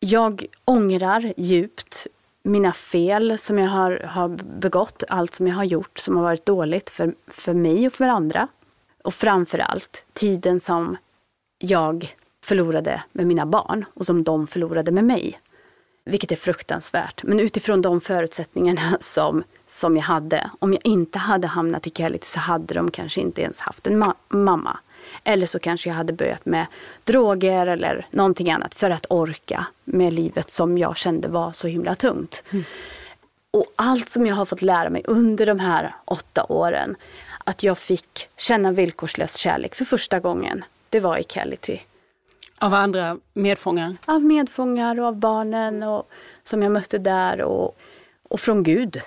[0.00, 2.06] Jag ångrar djupt
[2.42, 4.28] mina fel som jag har, har
[4.60, 8.04] begått, allt som jag har gjort som har varit dåligt för, för mig och för
[8.04, 8.48] andra.
[9.04, 10.96] Och framför allt tiden som
[11.58, 15.38] jag förlorade med mina barn och som de förlorade med mig.
[16.08, 17.22] Vilket är fruktansvärt.
[17.22, 20.50] Men utifrån de förutsättningarna som, som jag hade.
[20.58, 23.98] Om jag inte hade hamnat i Kellity så hade de kanske inte ens haft en
[23.98, 24.78] ma mamma.
[25.24, 26.66] Eller så kanske jag hade börjat med
[27.04, 31.94] droger eller någonting annat för att orka med livet som jag kände var så himla
[31.94, 32.42] tungt.
[32.50, 32.64] Mm.
[33.50, 36.96] Och allt som jag har fått lära mig under de här åtta åren,
[37.44, 41.80] att jag fick känna villkorslös kärlek för första gången, det var i Kellity.
[42.58, 43.96] Av andra medfångar?
[44.04, 46.08] Av medfångar och av barnen och,
[46.42, 47.76] som jag mötte där och,
[48.28, 49.00] och från Gud.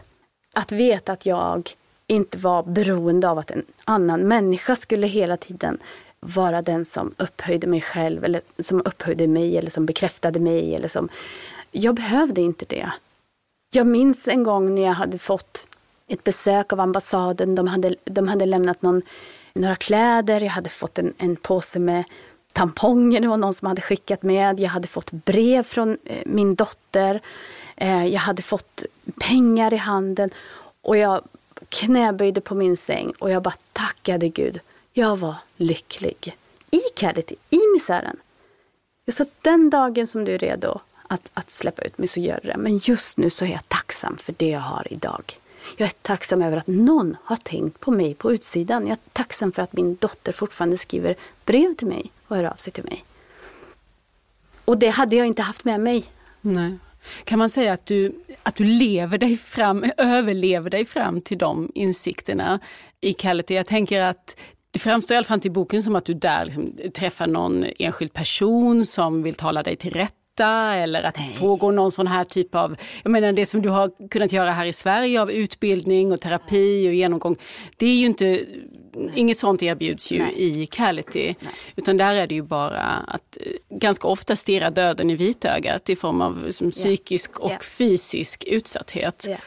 [0.53, 1.69] Att veta att jag
[2.07, 5.77] inte var beroende av att en annan människa skulle hela tiden
[6.19, 10.75] vara den som upphöjde mig själv eller som upphöjde mig eller som bekräftade mig.
[10.75, 11.09] Eller som...
[11.71, 12.91] Jag behövde inte det.
[13.71, 15.67] Jag minns en gång när jag hade fått
[16.07, 17.55] ett besök av ambassaden.
[17.55, 19.01] De hade, de hade lämnat någon,
[19.53, 22.03] några kläder, jag hade fått en, en påse med
[22.53, 24.59] tamponger, det var någon som hade skickat med.
[24.59, 27.21] Jag hade fått brev från eh, min dotter.
[27.75, 28.83] Eh, jag hade fått
[29.19, 30.29] pengar i handen.
[30.81, 31.21] Och jag
[31.69, 34.59] knäböjde på min säng och jag bara tackade Gud.
[34.93, 36.37] Jag var lycklig.
[36.71, 38.17] I Cadity, i misären.
[39.05, 42.39] Jag sa den dagen som du är redo att, att släppa ut mig så gör
[42.43, 42.57] du det.
[42.57, 45.37] Men just nu så är jag tacksam för det jag har idag.
[45.77, 48.87] Jag är tacksam över att någon har tänkt på mig på utsidan.
[48.87, 52.55] Jag är tacksam för att min dotter fortfarande skriver brev till mig och hör av
[52.55, 53.05] sig till mig.
[54.65, 56.05] Och det hade jag inte haft med mig.
[56.41, 56.77] Nej.
[57.23, 61.71] Kan man säga att du, att du lever dig fram, överlever dig fram till de
[61.75, 62.59] insikterna
[63.01, 63.55] i Kality?
[63.55, 64.35] Jag tänker att
[64.71, 67.65] det framstår i alla fall inte i boken som att du där liksom träffar någon
[67.79, 69.91] enskild person som vill tala dig till
[70.39, 73.69] rätta eller att det pågår någon sån här typ av, jag menar det som du
[73.69, 77.35] har kunnat göra här i Sverige av utbildning och terapi och genomgång.
[77.77, 78.45] Det är ju inte,
[79.15, 80.61] inget sånt erbjuds ju Nej.
[80.61, 81.35] i Cality.
[81.39, 81.53] Nej.
[81.75, 85.95] Utan där är det ju bara att eh, ganska ofta stirra döden i vitögat i
[85.95, 87.43] form av liksom, psykisk yeah.
[87.43, 87.61] och yeah.
[87.61, 89.25] fysisk utsatthet.
[89.27, 89.39] Yeah.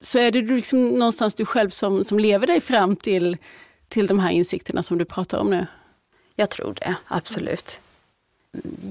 [0.00, 3.36] Så är det liksom någonstans du själv som, som lever dig fram till,
[3.88, 5.66] till de här insikterna som du pratar om nu?
[6.34, 7.80] Jag tror det, absolut.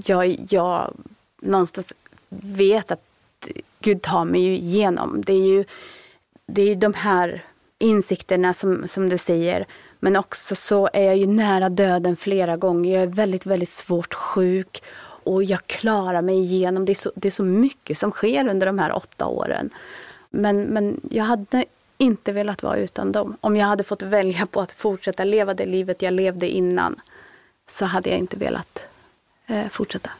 [0.06, 0.94] Jag, jag
[1.42, 1.94] någonstans
[2.28, 3.02] vet att
[3.80, 5.22] Gud tar mig ju igenom.
[5.26, 5.64] Det är ju,
[6.46, 7.44] det är de här
[7.78, 9.66] insikterna som, som du säger.
[10.00, 12.94] Men också så är jag ju nära döden flera gånger.
[12.94, 14.82] Jag är väldigt, väldigt svårt sjuk
[15.24, 16.84] och jag klarar mig igenom.
[16.84, 19.70] Det är så, det är så mycket som sker under de här åtta åren.
[20.30, 21.64] Men, men jag hade
[21.98, 23.36] inte velat vara utan dem.
[23.40, 27.00] Om jag hade fått välja på att fortsätta leva det livet jag levde innan
[27.66, 28.86] så hade jag inte velat
[29.46, 30.10] eh, fortsätta.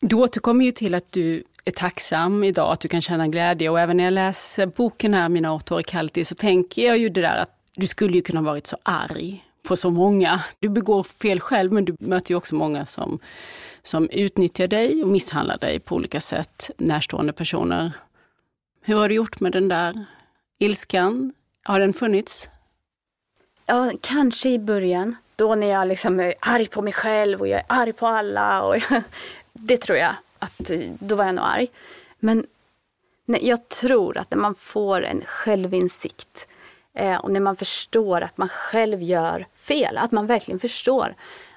[0.00, 3.80] Du återkommer ju till att du är tacksam idag, att du kan känna glädje och
[3.80, 7.08] även när jag läser boken här, Mina åtta år i Kalti, så tänker jag ju
[7.08, 10.42] det där att du skulle ju kunna varit så arg på så många.
[10.58, 13.18] Du begår fel själv men du möter ju också många som,
[13.82, 17.92] som utnyttjar dig och misshandlar dig på olika sätt, närstående personer.
[18.82, 20.04] Hur har du gjort med den där
[20.58, 21.32] ilskan?
[21.64, 22.48] Har den funnits?
[23.66, 25.16] Ja, kanske i början.
[25.36, 28.62] Då när jag liksom är arg på mig själv och jag är arg på alla.
[28.62, 29.02] Och jag,
[29.60, 30.14] det tror jag.
[30.38, 31.68] Att, då var jag nog arg.
[32.18, 32.46] Men
[33.24, 36.48] nej, jag tror att när man får en självinsikt
[36.94, 41.14] eh, och när man förstår att man själv gör fel, att man verkligen förstår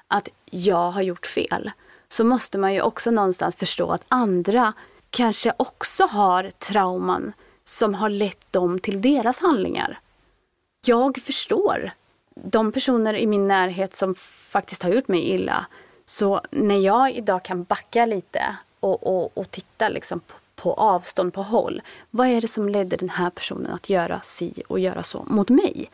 [0.08, 1.70] att jag har gjort fel,
[2.08, 4.72] så måste man ju också någonstans förstå att andra
[5.10, 7.32] kanske också har trauman
[7.64, 10.00] som har lett dem till deras handlingar.
[10.84, 11.92] Jag förstår
[12.34, 15.66] de personer i min närhet som faktiskt har gjort mig illa
[16.04, 21.32] så när jag idag kan backa lite och, och, och titta liksom på, på, avstånd,
[21.32, 21.82] på håll.
[22.10, 25.48] Vad är det som ledde den här personen att göra si och göra så mot
[25.48, 25.90] mig?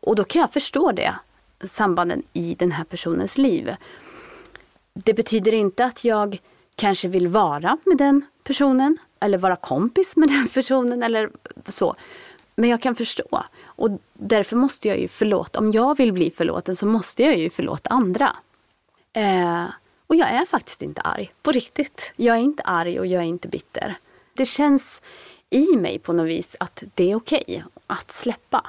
[0.00, 1.14] Och då kan jag förstå det,
[1.64, 3.76] sambanden i den här personens liv.
[4.94, 6.40] Det betyder inte att jag
[6.74, 11.30] kanske vill vara med den personen eller vara kompis med den personen eller
[11.68, 11.94] så.
[12.56, 13.44] Men jag kan förstå.
[13.64, 15.58] Och därför måste jag ju förlåta.
[15.58, 18.36] Om jag vill bli förlåten så måste jag ju förlåta andra.
[19.14, 19.64] Eh,
[20.06, 22.12] och jag är faktiskt inte arg, på riktigt.
[22.16, 23.94] Jag är inte arg och jag är inte bitter.
[24.36, 25.02] Det känns
[25.50, 28.66] i mig på något vis att det är okej okay att släppa.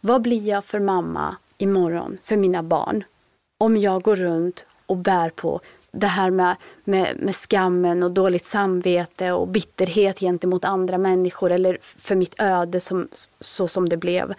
[0.00, 3.04] Vad blir jag för mamma imorgon för mina barn?
[3.60, 5.60] om jag går runt och bär på
[5.92, 11.78] det här med, med, med skammen och dåligt samvete och bitterhet gentemot andra människor eller
[11.80, 13.08] för mitt öde som,
[13.40, 14.34] så som det blev.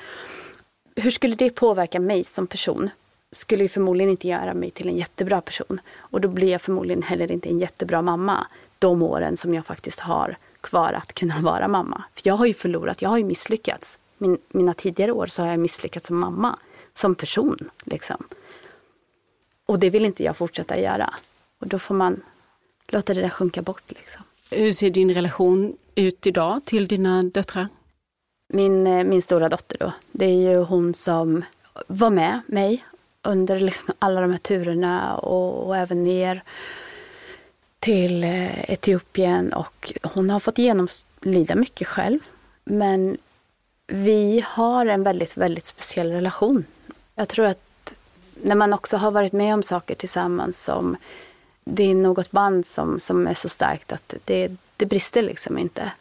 [0.96, 2.90] Hur skulle det påverka mig som person?
[3.32, 5.82] Skulle ju förmodligen inte göra mig till en jättebra person.
[5.98, 8.48] Och då blir jag förmodligen heller inte en jättebra mamma
[8.80, 12.04] de åren som jag faktiskt har kvar att kunna vara mamma.
[12.14, 14.00] För jag har ju förlorat, jag har ju misslyckats.
[14.18, 16.60] Min, mina tidigare år så har jag misslyckats som mamma,
[16.94, 17.58] som person.
[17.84, 18.24] Liksom.
[19.66, 21.14] Och det vill inte jag fortsätta göra.
[21.60, 22.22] Och då får man
[22.88, 23.84] låta det där sjunka bort.
[23.88, 24.24] Liksom.
[24.52, 27.68] Hur ser din relation ut idag till dina döttrar?
[28.54, 31.44] Min, eh, min stora dotter då, det är ju hon som
[31.88, 32.86] var med mig
[33.24, 36.44] under liksom alla de här turerna och, och även ner
[37.80, 42.20] till eh, Etiopien och hon har fått genomlida mycket själv.
[42.64, 43.18] Men
[43.88, 46.66] vi har en väldigt, väldigt speciell relation.
[47.16, 47.96] Jag tror att
[48.44, 50.98] när man också har varit med om saker tillsammans som
[51.64, 55.92] det är något band som, som är så starkt att det, det brister liksom inte.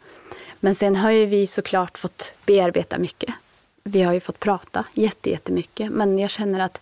[0.59, 3.33] Men sen har ju vi såklart fått bearbeta mycket.
[3.83, 5.91] Vi har ju fått prata jättemycket.
[5.91, 6.81] Men jag känner att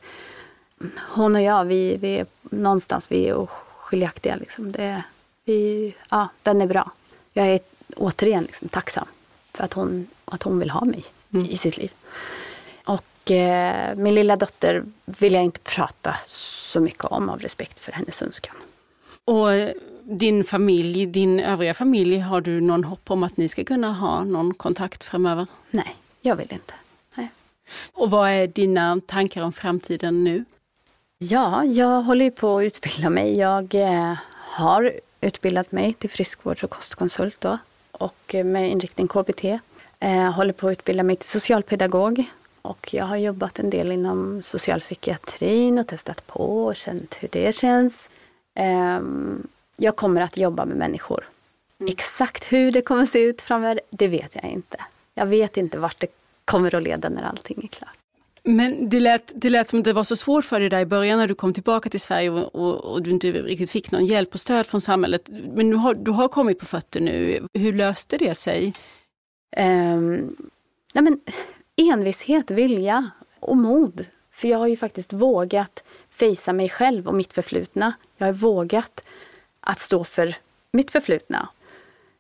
[1.10, 4.36] hon och jag, vi, vi är någonstans vi är skiljaktiga.
[4.36, 4.72] Liksom.
[4.72, 5.04] Det,
[5.46, 6.92] vi, ja, den är bra.
[7.34, 7.60] Jag är
[7.96, 9.08] återigen liksom tacksam
[9.54, 11.46] för att hon, att hon vill ha mig mm.
[11.46, 11.92] i sitt liv.
[12.86, 17.92] Och eh, min lilla dotter vill jag inte prata så mycket om av respekt för
[17.92, 18.56] hennes önskan.
[19.26, 19.48] Och
[20.04, 24.24] din familj, din övriga familj, har du någon hopp om att ni ska kunna ha
[24.24, 25.48] någon kontakt framöver?
[25.70, 26.74] Nej, jag vill inte.
[27.94, 30.46] Och vad är dina tankar om framtiden nu?
[31.18, 33.38] Ja, jag håller på att utbilda mig.
[33.38, 37.58] Jag eh, har utbildat mig till friskvårds och kostkonsult då,
[37.92, 39.44] och eh, med inriktning KBT.
[40.00, 42.26] Eh, håller på att utbilda mig till socialpedagog
[42.62, 47.56] och jag har jobbat en del inom socialpsykiatrin och testat på och känt hur det
[47.56, 48.10] känns.
[48.56, 49.00] Eh,
[49.78, 51.24] jag kommer att jobba med människor.
[51.80, 51.94] Mm.
[51.94, 54.78] Exakt hur det kommer att se ut framöver, det vet jag inte.
[55.16, 56.08] Jag vet inte vart det
[56.50, 57.98] kommer att leda när allting är klart.
[58.44, 60.86] Men det lät, det lät som att det var så svårt för dig där i
[60.86, 64.06] början när du kom tillbaka till Sverige och, och, och du inte riktigt fick någon
[64.06, 65.30] hjälp och stöd från samhället.
[65.30, 67.48] Men du har, du har kommit på fötter nu.
[67.54, 68.74] Hur löste det sig?
[69.58, 70.36] Um,
[70.94, 71.20] nej men,
[71.76, 74.06] envishet, vilja och mod.
[74.32, 77.94] För jag har ju faktiskt vågat fejsa mig själv och mitt förflutna.
[78.18, 79.04] Jag har vågat
[79.60, 80.36] att stå för
[80.72, 81.50] mitt förflutna.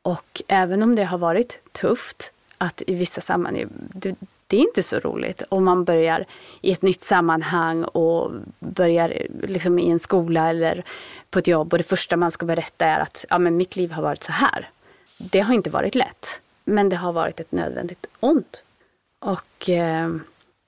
[0.02, 4.16] Och även om det har varit tufft att i vissa sammanhang, det,
[4.48, 6.26] det är inte så roligt om man börjar
[6.62, 10.84] i ett nytt sammanhang och börjar liksom i en skola eller
[11.30, 13.92] på ett jobb och det första man ska berätta är att ja, men mitt liv
[13.92, 14.70] har varit så här.
[15.18, 18.64] Det har inte varit lätt, men det har varit ett nödvändigt ont.
[19.20, 20.10] Och eh,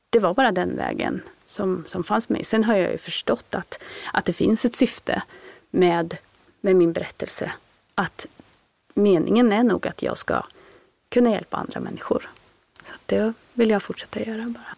[0.10, 2.46] det var bara den vägen som, som fanns med.
[2.46, 3.84] Sen har jag ju förstått att,
[4.14, 5.22] att det finns ett syfte
[5.70, 6.18] med,
[6.62, 7.52] med min berättelse.
[7.96, 8.28] Att
[8.94, 10.44] meningen är nog att jag ska
[11.12, 12.30] kunna hjälpa andra människor.
[12.84, 14.76] Så det vill jag fortsätta göra bara.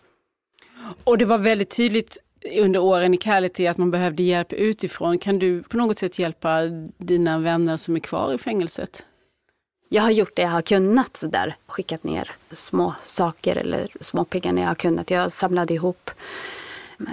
[1.04, 2.18] Och det var väldigt tydligt
[2.52, 5.18] under åren i Cality att man behövde hjälp utifrån.
[5.18, 6.62] Kan du på något sätt hjälpa
[6.98, 9.06] dina vänner som är kvar i fängelset?
[9.90, 11.56] Jag har gjort det jag har kunnat sådär.
[11.68, 15.12] Skickat ner små saker eller små pengar när jag har kunnat.
[15.12, 16.12] Jag samlade ihop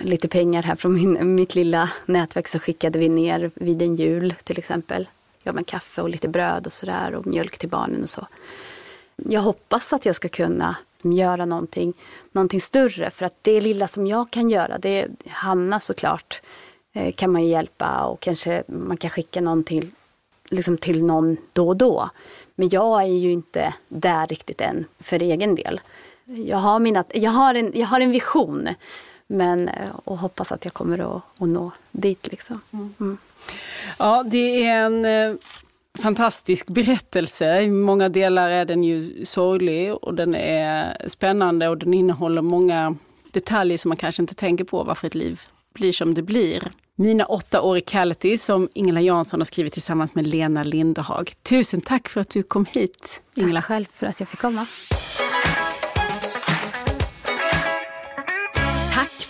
[0.03, 4.35] lite pengar här från min, mitt lilla nätverk så skickade vi ner vid en jul
[4.45, 5.09] till exempel.
[5.43, 8.27] Ja, men kaffe och lite bröd och sådär och mjölk till barnen och så
[9.29, 11.93] jag hoppas att jag ska kunna göra någonting,
[12.33, 13.11] någonting större.
[13.11, 16.43] För att det lilla som jag kan göra, det Hanna såklart
[16.93, 19.93] eh, kan man hjälpa och kanske man kan skicka någonting
[20.51, 22.11] liksom till någon då och då.
[22.55, 25.81] Men jag är ju inte där riktigt än för egen del.
[26.25, 28.69] Jag har, mina, jag har, en, jag har en vision
[29.27, 32.27] men, eh, och hoppas att jag kommer att, att nå dit.
[32.31, 32.61] Liksom.
[32.73, 33.19] Mm.
[33.99, 35.37] Ja, det är en eh,
[35.99, 37.61] fantastisk berättelse.
[37.63, 42.97] I många delar är den ju sorglig och den är spännande och den innehåller många
[43.33, 45.41] detaljer som man kanske inte tänker på varför ett liv
[45.75, 46.71] blir som det blir.
[46.97, 51.33] Mina åtta år i Kality, som Ingela Jansson har skrivit tillsammans med Lena Lindehag.
[51.43, 53.23] Tusen tack för att du kom hit.
[53.35, 53.61] Ingela.
[53.61, 54.67] Tack själv för att jag fick komma.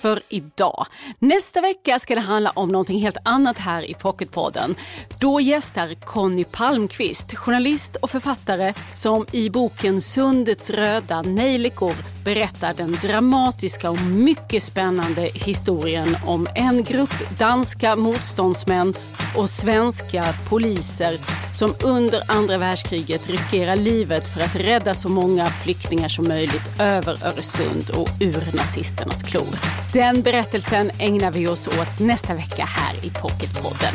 [0.00, 0.86] För idag.
[1.18, 4.74] Nästa vecka ska det handla om någonting helt annat här i Pocketpodden.
[5.20, 11.94] Då gästar Conny Palmqvist, journalist och författare som i boken Sundets röda nejlikor
[12.34, 18.94] berättar den dramatiska och mycket spännande historien om en grupp danska motståndsmän
[19.36, 21.18] och svenska poliser
[21.54, 27.24] som under andra världskriget riskerar livet för att rädda så många flyktingar som möjligt över
[27.24, 29.54] Öresund och ur nazisternas klor.
[29.92, 33.94] Den berättelsen ägnar vi oss åt nästa vecka här i Pocketpodden.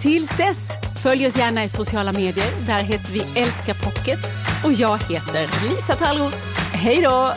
[0.00, 0.70] Tills dess,
[1.02, 2.66] följ oss gärna i sociala medier.
[2.66, 4.20] Där heter vi Älska Pocket.
[4.64, 6.36] Och jag heter Lisa Tallroth.
[6.72, 7.32] Hej då!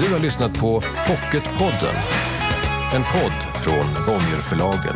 [0.00, 1.94] Du har lyssnat på Pocketpodden.
[2.94, 4.94] En podd från Bonnierförlagen.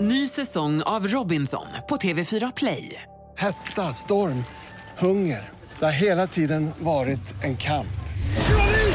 [0.00, 3.02] Ny säsong av Robinson på TV4 Play.
[3.38, 4.44] Hetta, storm,
[4.98, 5.50] hunger.
[5.78, 7.86] Det har hela tiden varit en kamp.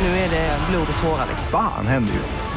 [0.02, 1.28] Nu är det blod och tårar.
[1.52, 2.57] Fan händer just nu.